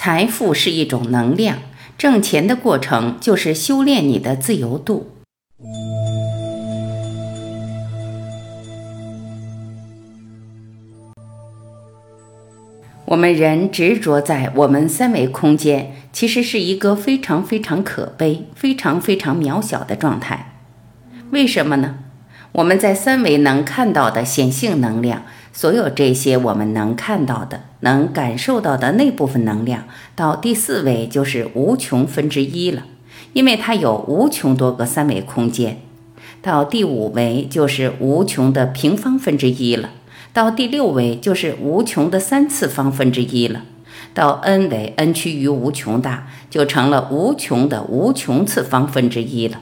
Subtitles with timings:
[0.00, 1.58] 财富是一种能量，
[1.98, 5.10] 挣钱的过程就是修炼你的自由度。
[13.06, 20.60] 我们人执着在我们三维空间，其实是一个非常非常可悲、非常非常渺小的状态。
[21.32, 21.98] 为什么呢？
[22.52, 25.24] 我们在三维能看到的显性能量。
[25.58, 32.84] 所有这些我们能看到的、能感受到的那部分能量，到第四维就是无穷分之一了，
[33.32, 35.78] 因为它有无穷多个三维空间；
[36.40, 39.88] 到第五维就是无穷的平方分之一了；
[40.32, 43.62] 到第六维就是无穷的三次方分之一了；
[44.14, 49.58] 到 n 维，n 趋于无穷大，就成了无穷的无穷次方分之一了。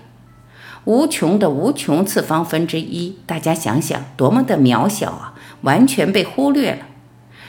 [0.85, 5.33] 无穷的无穷次方分之一，大家想想，多么的渺小啊！
[5.63, 6.79] 完全被忽略了，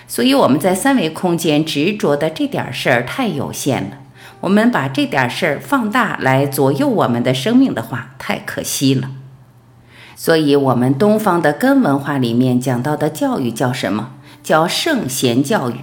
[0.08, 4.00] 所以我们在三维空间执着的这点事儿太有限了。
[4.42, 9.10] 我们把这点事儿放大来左右我们的生命的话，太可惜了。
[10.16, 14.14] 所以，我们东方的根文化里面讲到的教育叫什么？
[14.44, 15.76] 叫圣贤教育。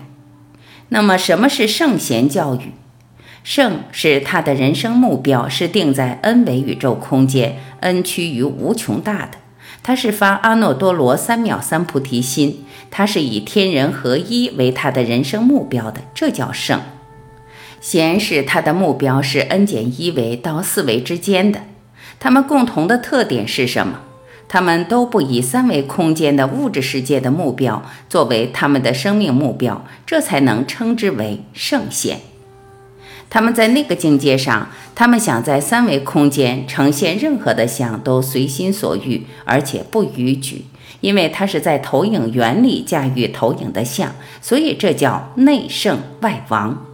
[0.88, 2.72] 那么，什么是圣贤教育？
[3.42, 9.38] 圣是他的人生目标是定在 n 维宇宙空间，n 趋于无穷大的。
[9.84, 16.80] 他是发阿耨多罗三藐三菩提心，他是以天人合一为他的人生目标的，这叫圣。
[17.82, 21.60] 贤是他的目标是 n 减一维到四维之间的，
[22.18, 24.00] 他们共同的特点是什么？
[24.48, 32.20] 他们都不以三维空间的物质世界的目标作为他们的生命目标，这才能称之为圣贤。
[33.30, 40.66] 他们在那个境界上，他们想在三维空间呈现任何的像都随心所欲，而且不逾矩，
[41.00, 46.86] 因为他是在投影原理驾驭投影的像，所以这叫内圣外王。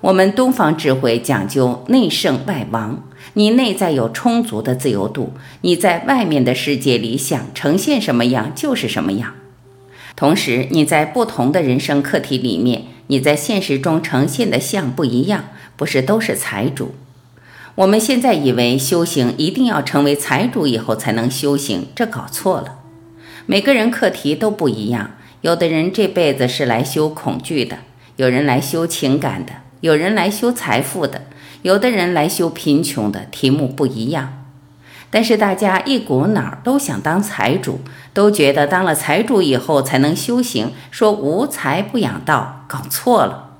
[0.00, 3.04] 我们东方智慧讲究内圣外王，
[3.34, 9.34] 你内在有充足的自由度，你在外面的世界里想呈现什么样就是什么样。
[10.16, 12.82] 同时，你在不同的人生课题里面。
[13.08, 15.44] 你在现实中呈现的像不一样，
[15.76, 16.94] 不是都是财主。
[17.76, 22.78] 我们现在以为修行一定要成为财主以后才能修行，这搞错了。
[23.46, 27.78] 每个人课题都不一样，有的人这辈子是来修恐惧的，
[28.16, 31.22] 有人来修情感的，有人来修财富的，
[31.62, 34.43] 有的人来修贫穷的，题目不一样。
[35.14, 37.78] 但是大家一股脑都想当财主，
[38.12, 43.50] 都觉得当了财主以后才能修行，说无财不养道，搞错了。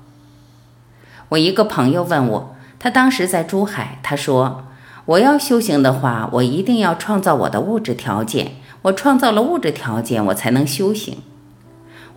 [1.29, 4.65] 我一个朋友问我，他当时在珠海，他说
[5.05, 11.19] 我要修行的话，我一定要创造我的物质条件，我创造了物质条件，我才能修行。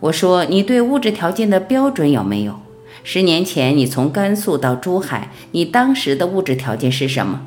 [0.00, 2.58] 我说你对物质条件的标准有没有？
[3.04, 7.42] 十年前你从甘肃到珠海，你当时的物质条件是什么？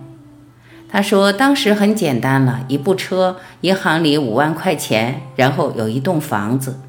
[0.92, 6.82] 他说：“当时很简单了，一部车，银行里五万块钱，然后有一栋房子。”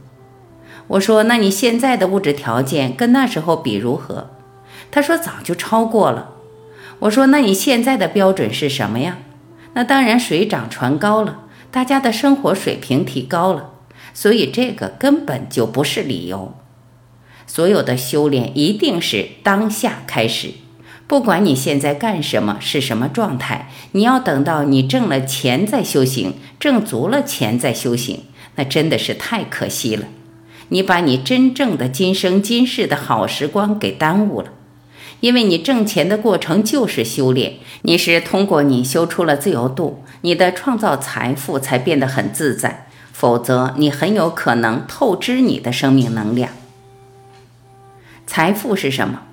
[0.88, 4.30] 我说：“那你现在的物质条件跟那时候比如何？”
[4.90, 6.30] 他说：“早就超过了。”
[7.00, 9.18] 我说：“那你现在的标准是什么呀？”
[9.74, 13.70] 那当然水涨船高了，大家的生活水平提高了，
[14.12, 16.54] 所以这个根本就不是理由。
[17.46, 20.50] 所有的修炼一定是当下开始。
[21.12, 28.20] 不管你现在干什么，是什么状态，你要等到你挣了钱再修行，挣足了钱再修行，
[28.54, 30.06] 那真的是太可惜了。
[30.70, 34.48] 你把你真正的今生今世的好时光给耽误了，
[35.20, 46.48] 因为你挣钱的过程就是修炼，你是通过你修出了自由度，你的创造财富才变得很自在，否则你很有可能透支你的生命能量。
[48.26, 49.24] 财富是什么？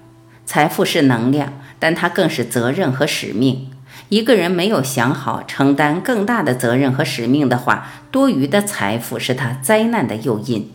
[0.46, 1.54] 财富是能量。
[1.80, 3.70] 但它更是责任和使命。
[4.10, 10.70] 一个人没有想好承担更大的责任和使命的话，多余的财富是他灾难的诱因。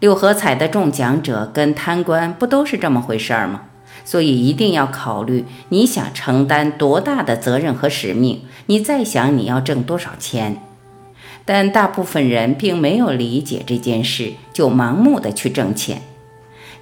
[0.00, 3.62] 六合彩的中奖者跟贪官不都是这么回事儿吗？
[4.04, 10.58] 所以一定要考虑你想承担多大的责任和使命，你再想你要挣多少钱。
[11.46, 16.02] 但大部分人并没有理解这件事，就盲目的去挣钱。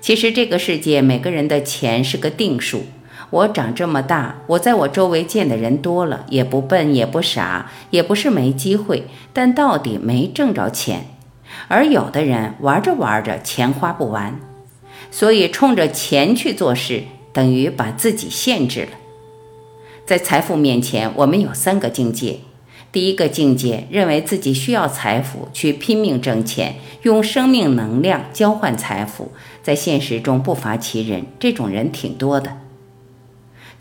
[0.00, 2.86] 其实这个世界每个人的钱是个定数。
[3.32, 11.06] 我长这么大，我在我周围见的人多了，也不笨也不傻，也不是没机会，但到底没挣着钱。
[11.68, 14.38] 而有的人玩着玩着，钱花不完，
[15.10, 18.90] 所以冲着钱去做事，等于把自己限制了。
[20.04, 22.40] 在财富面前，我们有三个境界。
[22.90, 26.74] 第一个境界，认为自己需要财富去拼命挣钱，
[27.04, 29.32] 用生命能量交换财富，
[29.62, 32.58] 在现实中不乏其人，这种人挺多的。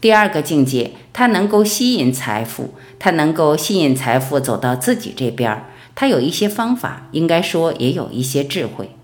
[0.02, 8.96] 第二个境界，他能够吸引财富，他能够吸引财富走到自己这边儿，他有一些方法，应该说也有一些智慧。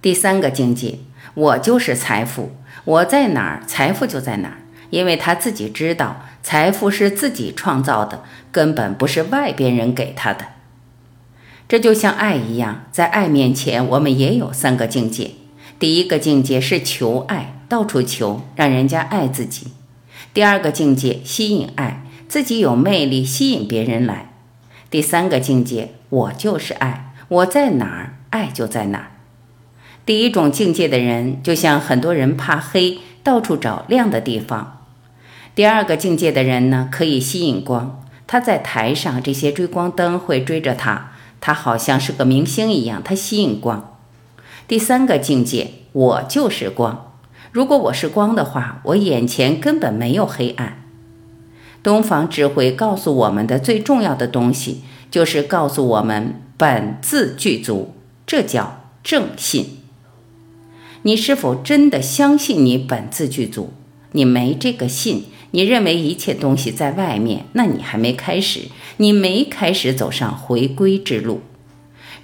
[0.00, 0.98] 第三个境界，
[1.34, 2.52] 我就是财富，
[2.84, 4.58] 我在哪儿，财富就在哪儿。
[4.90, 8.22] 因为他自己知道，财富是自己创造的，
[8.52, 10.46] 根本不是外边人给他的。
[11.66, 15.32] 这就像爱一样，在爱面前，我们也有三个境界。
[15.78, 19.68] 第一个境界是求爱，到处求，让人家爱自己；
[20.32, 24.30] 第二个境界吸引爱，自己有魅力，吸引别人来；
[24.88, 29.10] 第三个境界，我就是爱，我在哪儿，爱就在哪儿。
[30.06, 34.84] 第一种境界的人，就像很多人怕黑，到处找亮的地方。
[35.54, 38.00] 第二个境界的人呢，可以吸引光。
[38.26, 43.93] 他在台上，这些追光灯会追着他，他好像是个明星一样，他吸引光。
[44.66, 47.12] 第三个境界，我就是光。
[47.52, 50.82] 如果我是光的话，我眼前根本没有黑暗。
[51.82, 54.80] 东方智慧告诉我们的最重要的东西，
[55.10, 57.94] 就是告诉我们本自具足，
[58.26, 59.80] 这叫正信。
[61.02, 63.74] 你是否真的相信你本自具足？
[64.12, 65.26] 你没这个信。
[65.50, 68.62] 你认为一切东西在外面，那你还没开始，
[68.96, 71.42] 你没开始走上回归之路。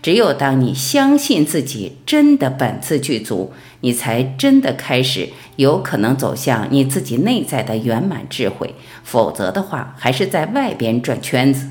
[0.03, 8.75] 只有当你相信自己真的本自具足，你才真的开始有可能走向你自己内在的圆满智慧。
[9.05, 11.69] 否则的话，还是在外边转圈子。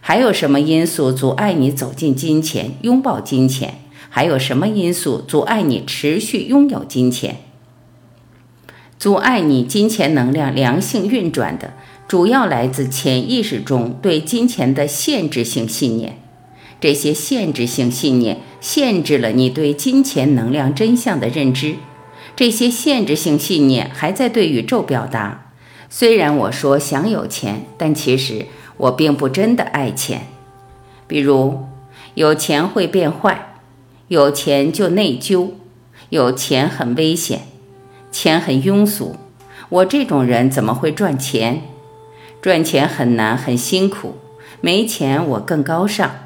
[0.00, 3.74] 还有什么因素阻碍你走进金钱、拥抱金钱？
[4.08, 7.36] 还有什么因素阻碍你持续拥有金钱？
[8.98, 11.74] 阻碍你金钱能量良性运转的，
[12.08, 16.22] 主要来自潜意识中对金钱的限制性信念。
[16.86, 21.74] 这些限制性信念限制了你对金钱能量真相的认知。
[22.36, 25.50] 这些限制性信念还在对宇宙表达：
[25.90, 28.46] 虽然我说想有钱，但其实
[28.76, 30.28] 我并不真的爱钱。
[31.08, 31.64] 比如，
[32.14, 33.56] 有钱会变坏，
[34.06, 35.48] 有钱就内疚，
[36.10, 37.48] 有钱很危险。
[38.12, 39.16] 钱很庸俗，
[39.70, 41.62] 我这种人怎么会赚钱？
[42.40, 44.14] 赚钱很难，很辛苦。
[44.60, 46.25] 没钱我更高尚，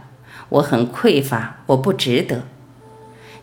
[0.50, 2.44] 我很匮乏，我不值得。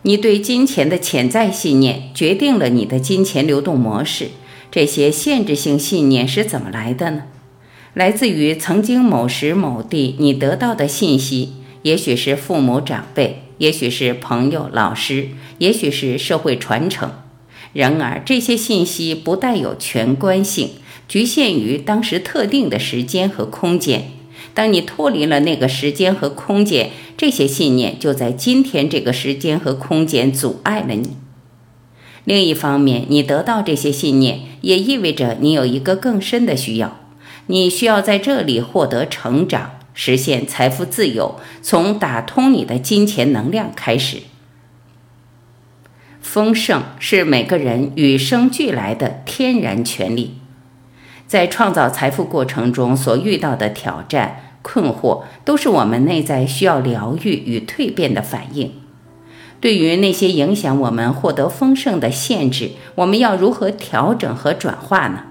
[0.03, 4.29] 你对金钱的潜在信念决定了你的金钱流动模式。
[4.69, 7.23] 这些限制性信念是怎么来的呢？
[7.93, 17.11] 来自于曾经某时某地你得到的信息，也许是父母长辈，也许是朋友老师，也许是社会传承。
[17.73, 20.71] 然而，这些信息不带有全观性，
[21.07, 24.11] 局限于当时特定的时间和空间。
[24.53, 31.17] 当你脱离了那个时间和空间，这些信念就在今天这个时间和空间阻碍了你。
[32.23, 36.99] 另一方面，你得到这些信念，也意味着你有一个更深的需要，
[37.45, 44.17] 你需要在这里获得成长，实现财富自由，从打通你的金钱能量开始。
[46.19, 50.33] 丰盛是每个人与生俱来的天然权利，
[51.27, 58.71] 在创造财富过程中所遇到的挑战、困惑，都是我们内在需要疗愈与蜕变的反应。
[59.59, 65.23] 对于那些影响我们获得丰盛的限制，我们要如何调整和转化呢？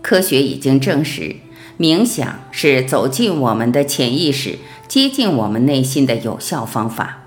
[0.00, 1.36] 科学已经证实，
[1.78, 7.24] 冥想是走进我们的潜意识、接近我们内心的有效方法。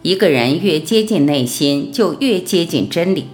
[0.00, 3.26] 一个人越接近内心，就越接近真理。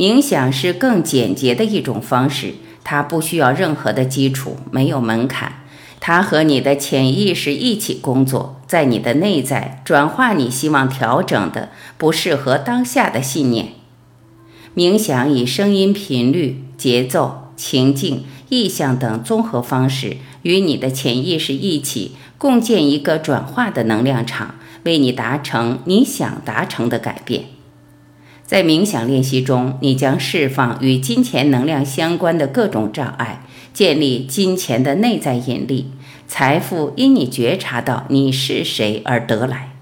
[0.00, 5.62] 冥想是更简洁的一种方式，它不需要任何的基础，没有门槛。
[6.00, 13.74] 它和你的潜意识一起工作，在你的内在转化你希望调整的不适合当下的信念。
[14.74, 24.54] 冥想以声音频率、节奏、情境、意象等综合方式，与你的潜意识一起共建一个转化的能量场。
[24.84, 27.44] 为你达成你想达成的改变，
[28.50, 35.92] 在冥想练习中，你将释放与金钱能量相关的各种障碍，建立金钱的内在引力，
[36.26, 39.76] 财富因你觉察到你是谁而得来。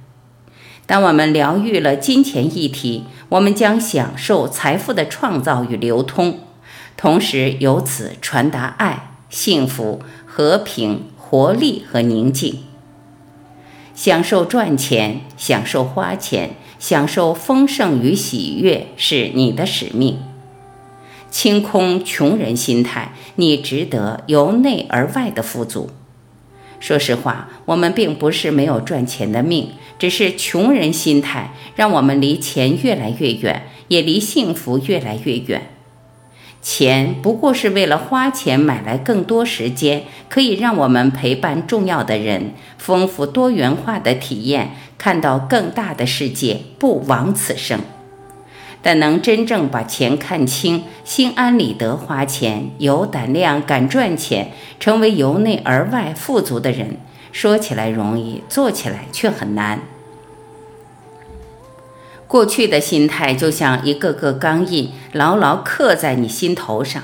[0.84, 6.40] 当我们疗愈了金钱议题，我们将享受财富的创造与流通，
[6.94, 12.64] 同时由此传达爱、幸福、和平、活力和宁静。
[13.94, 20.18] 享受赚钱，享受花钱，享受丰盛与喜悦，是你的使命。
[21.30, 25.90] 清空穷人心态，你值得由内而外的富足。
[26.80, 35.70] 说实话，我们并不是没有赚钱的命，只是穷人心态让我们离钱越来越远，也离幸福越来越远。
[36.60, 47.80] 钱不过是为了花钱买来更多时间，可以让我们陪伴重要的人，丰富多元化的体验，看到更大的世界，不枉此生。
[48.82, 56.98] 但能真正把钱看清，心安理得花钱，有胆量敢赚钱，成为由内而外富足的人，
[57.32, 59.80] 说起来容易，做起来却很难。
[62.28, 67.02] 过去的心态就像一个个钢印，牢牢刻在你心头上。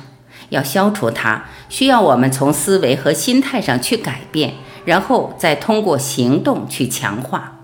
[0.51, 4.55] 要消除它，需要我们从思维和心态上去改变，
[4.85, 7.64] 然后再通过行动去强化。